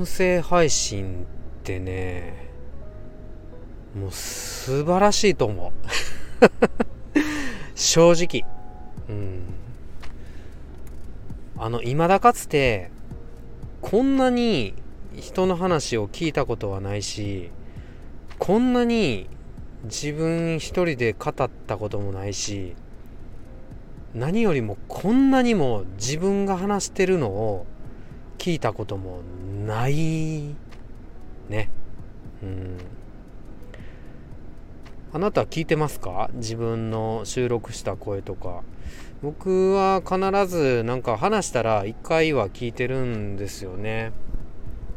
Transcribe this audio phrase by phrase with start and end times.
[0.00, 1.26] 音声配信
[1.60, 2.48] ってね
[3.94, 5.72] もう素晴らしいと思う。
[7.76, 8.50] 正直。
[9.10, 9.42] うん。
[11.58, 12.90] あの未だかつて
[13.82, 14.72] こんなに
[15.16, 17.50] 人の話を聞いたことはないし
[18.38, 19.28] こんなに
[19.84, 22.74] 自分一人で語ったこともないし
[24.14, 27.66] 何よりもこんなにも自分が話してるのを
[28.40, 29.20] 聞いたことも
[29.66, 30.54] ない
[31.50, 31.70] ね。
[32.42, 32.78] うん。
[35.12, 36.30] あなた聞いてますか？
[36.32, 38.62] 自分の収録した声とか。
[39.22, 44.12] 僕は必ずなんか話したら一回は聞いてるんですよね。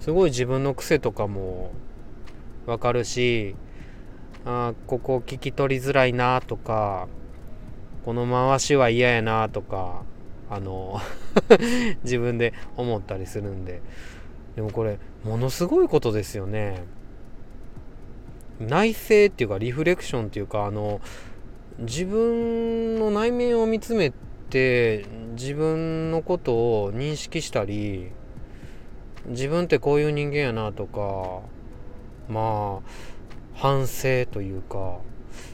[0.00, 1.72] すごい自分の癖とかも
[2.66, 3.56] わかるし
[4.44, 7.08] あここ聞き取りづらいなとか
[8.04, 10.02] この回しは嫌やなとか
[10.50, 11.00] あの
[12.02, 13.80] 自分で思ったりするんで。
[14.56, 16.82] でもこれものすごいことですよね。
[18.58, 21.00] 内省っていうかリフレクションっていうかあの
[21.78, 24.12] 自分の内面を見つめ
[24.50, 28.10] て自分のことを認識したり
[29.26, 31.40] 自分ってこういう人間やなとか
[32.28, 32.90] まあ
[33.54, 34.98] 反省というか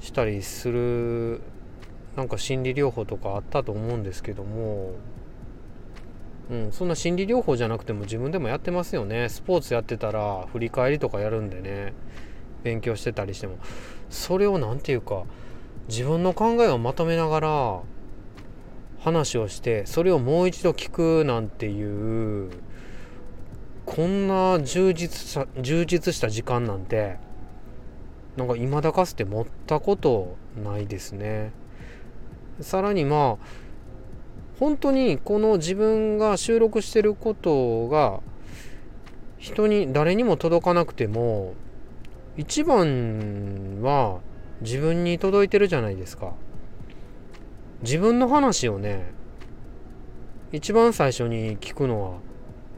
[0.00, 1.40] したりする
[2.18, 4.90] なんか心理療法とかあったと思うんですけども、
[6.50, 11.92] うん、そんな心理療法じゃなくても自分でもやってますよねスポーツやってたら振り返りとかやるんでね
[12.64, 13.58] 勉強してたりしても
[14.10, 15.26] それを何て言うか
[15.86, 17.80] 自分の考えをまとめながら
[18.98, 22.50] 話をしてそれをもう一度聞くなんていう
[23.86, 27.18] こんな充実した充実した時間なんて
[28.36, 31.52] なんか未だかつて持ったことないですね。
[32.60, 33.68] さらにまあ
[34.58, 38.20] 本当にこの自分が収録してることが
[39.38, 41.54] 人に誰にも届かなくても
[42.36, 44.18] 一番は
[44.60, 46.34] 自分に届いてるじゃないですか。
[47.82, 49.12] 自分の話をね
[50.50, 52.18] 一番最初に聞くのは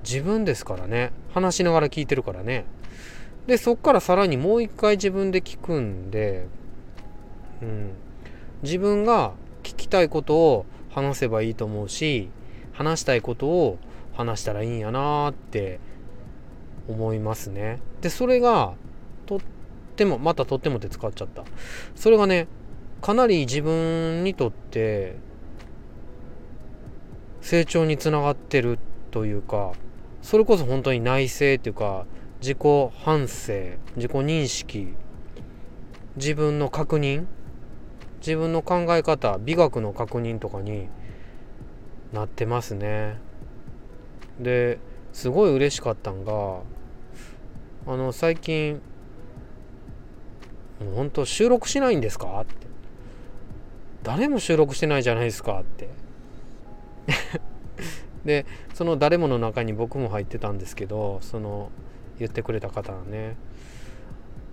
[0.03, 1.13] 自分ですからね。
[1.33, 2.67] 話しながら聞いてるからね。
[3.47, 6.47] でそっからさらにもう一回自分で聞くんで、
[7.63, 7.91] うん、
[8.63, 9.33] 自分が
[9.63, 12.29] 聞きたいことを話せばいいと思うし
[12.73, 13.79] 話したいことを
[14.15, 15.81] 話したらいいんやなって
[16.89, 17.81] 思いますね。
[18.01, 18.75] でそれが
[19.27, 19.41] とっ
[19.97, 21.45] てもまたとってもって使っちゃった。
[21.95, 22.49] それがね
[23.01, 25.17] かなり自分にとって
[27.41, 28.79] 成長につながってる
[29.11, 29.73] というか
[30.23, 32.07] それこそ本当に内省っていうか
[32.41, 32.59] 自己
[32.99, 33.53] 反省
[33.97, 34.95] 自己認識
[36.17, 37.27] 自分の確認
[38.21, 40.89] 自分の考え方美学の確認とかに
[42.13, 43.19] なってますね。
[44.39, 44.79] で
[45.13, 46.61] すごい嬉しかったんが
[47.87, 48.81] あの最近
[50.95, 52.55] 「本当収録しないんですか?」って
[54.03, 55.89] 「誰も収録してないじゃないですか」って。
[58.25, 58.45] で
[58.75, 61.71] その誰もの中に僕も入ってたんですけどその
[62.19, 63.37] 言ってくれた方はね。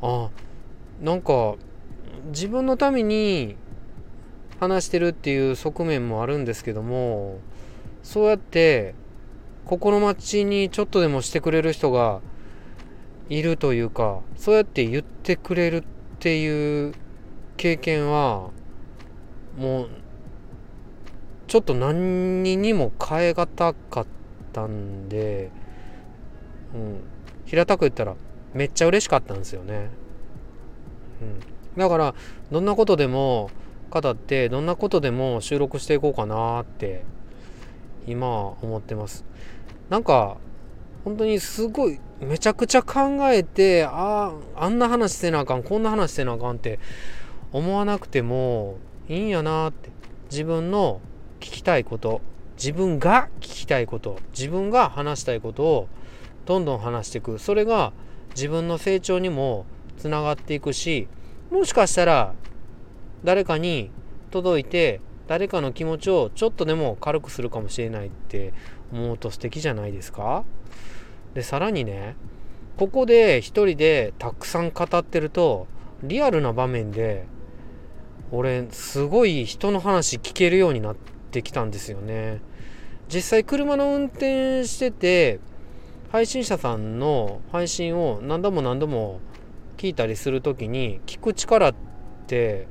[0.02, 0.30] あ
[1.02, 1.56] なんか
[2.28, 3.56] 自分のために
[4.60, 7.40] 話してるっていう側面もあるんですけども
[8.04, 8.96] そうやって
[9.66, 12.22] 心待ちにちょっとでもしてくれる人が
[13.30, 15.84] いるというかそうやって言ってくれるっ
[16.20, 16.94] ていう
[17.58, 18.50] 経験は
[19.58, 19.90] もう
[21.48, 24.06] ちょっと何にも変え難かっ
[24.54, 25.50] たんで、
[26.74, 27.04] うん、
[27.46, 28.16] 平たく言ったら
[28.54, 29.90] めっちゃ嬉しかったんですよね。
[31.22, 32.16] うん、だから
[32.52, 33.50] どんなことでも
[33.90, 37.04] 語ってどんなことでも収録していこうかなって
[38.08, 38.28] 今
[38.62, 39.26] 思ってます。
[39.90, 40.38] なんか
[41.04, 46.80] 本当にすごいめちゃくちゃ考えてあああんな話してなあかんこんな話してなあかんって
[47.54, 48.78] 思わなくても
[49.08, 49.90] いいんやなって
[50.30, 51.00] 自分の
[51.40, 52.22] 聞きたいこと
[52.58, 55.88] 自分が聞きたいこと自分が話したいことを
[56.46, 57.94] どんどん話していくそれが
[58.36, 59.66] 自分の成長にも
[59.98, 61.08] つながっていくし
[61.52, 62.34] もしかしたら
[63.24, 63.90] 誰かに
[64.32, 68.54] 届いて誰かの気持ちをちょっとでも軽くするかもしれないって
[68.92, 70.44] 思うと素敵じゃないですか？
[71.34, 72.16] でさらにね
[72.78, 75.68] ここで一人でたくさん語ってると
[76.04, 77.26] リアルな場面で
[78.32, 80.96] 俺すごい人の話聞けるようになっ
[81.32, 82.42] てきたんですよね。
[83.10, 85.40] 実際車の運転してて
[86.12, 89.20] 配信者さんの配信を何度も何度も
[89.78, 91.76] 聞いたりする時に聞く力っ
[92.28, 92.68] て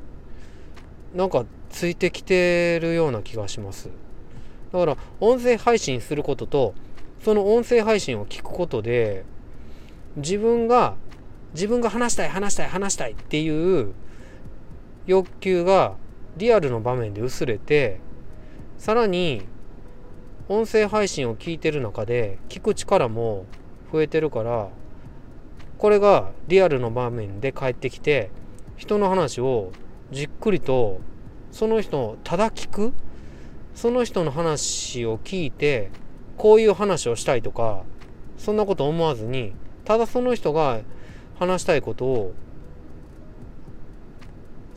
[1.14, 3.90] なんかついてきてるような気がします。
[4.72, 6.74] だから音声配信することと
[7.22, 9.24] その音声配信を聞くことで
[10.16, 10.96] 自分が
[11.54, 13.94] 自分が話したい話したい話したいっていう
[15.06, 15.94] 欲求が
[16.36, 18.00] リアルの場面で薄れて
[18.76, 19.42] さらに
[20.48, 23.46] 音声配信を聞いてる中で聞く力も
[23.92, 24.68] 増えてるから
[25.78, 28.30] これがリアルの場面で帰ってきて
[28.76, 29.72] 人の話を
[30.10, 31.00] じっくりと
[31.50, 32.92] その人をただ聞く
[33.74, 35.90] その人の話を聞いて
[36.36, 37.82] こういう話をしたいとか
[38.38, 39.52] そんなこと思わずに
[39.84, 40.80] ただその人が
[41.38, 42.34] 話したいことを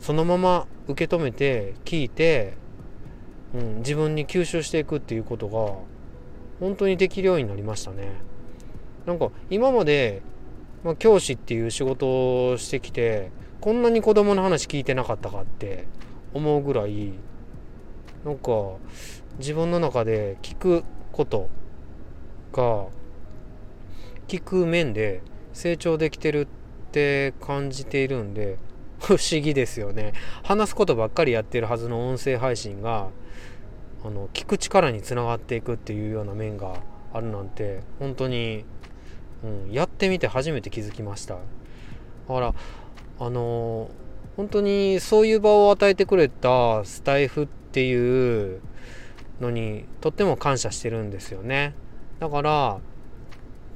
[0.00, 2.54] そのまま受け止めて聞いて、
[3.54, 5.74] うん、自分に吸収していくっていうことが
[6.58, 8.12] 本当にできるようになりましたね。
[9.06, 10.22] なんか今まで、
[10.84, 13.30] まあ、教師っていう仕事をしてきて
[13.60, 15.86] こんなに子供の話聞いてなかったかって
[16.32, 17.12] 思うぐらい
[18.24, 18.50] なんか
[19.38, 21.48] 自分の中で聞くこと
[22.52, 22.86] が
[24.28, 25.22] 聞く面で
[25.52, 26.46] 成長できてるっ
[26.92, 28.58] て感じているんで
[29.00, 30.12] 不思議ですよね。
[30.42, 33.08] 話すことばっかりやってるはずの音声配信が
[34.04, 36.74] あの聞く力につながっていくっていうような面が
[37.12, 38.64] あるなんて本当に、
[39.44, 41.34] うん、やってみて初めて気づきました。
[41.34, 41.40] だ
[42.34, 42.54] から
[43.18, 43.90] あの
[44.36, 48.60] 本当にそういう場を与えてくれたスタイフっていう
[49.40, 51.74] のにとっても感謝してるんですよね。
[52.18, 52.78] だから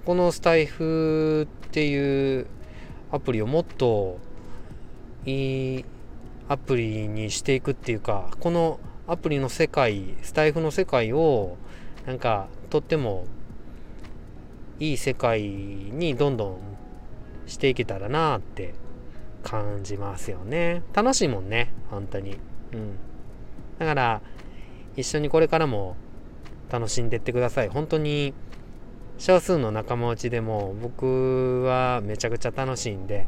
[0.05, 2.47] このスタイフっていう
[3.11, 4.19] アプリをもっと
[5.25, 5.85] いい
[6.49, 11.57] アプリにしていくっていうかこのアプリの世界スタイフの世界を
[12.07, 13.25] なんかとっても
[14.81, 16.59] いい世界にどんどん
[17.47, 18.75] していけたらなって
[19.43, 20.83] 感じますよね。
[20.93, 22.39] 楽しいもんね本当に。
[22.73, 22.97] うん。
[23.79, 24.23] だから
[24.97, 25.97] 一緒にこれからも
[26.71, 27.69] 楽しんでってください。
[27.69, 28.35] 本当に
[29.19, 33.27] 少数の仲間内でも僕はめちゃくちゃ楽しいんで、うん。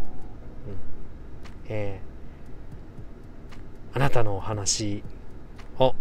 [1.69, 5.05] えー、あなたのお話
[5.79, 5.95] を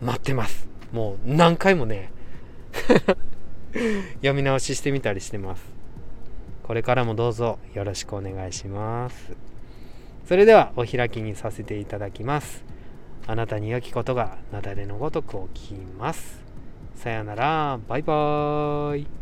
[0.00, 0.68] 待ってます。
[0.92, 2.12] もう何回もね。
[4.16, 5.64] 読み直ししてみたりしてます。
[6.62, 9.36] これからもどうぞよろしくお願いします。
[10.26, 12.64] それではお開きにさせていただきます。
[13.26, 16.42] あなたに良きことが雪崩のごとく起きます。
[16.94, 17.80] さよなら。
[17.88, 19.21] バイバーイ。